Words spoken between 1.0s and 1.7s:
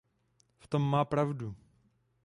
pravdu.